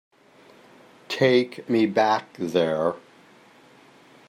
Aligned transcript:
Take 1.09 1.69
me 1.69 1.85
back 1.85 2.33
there. 2.39 2.95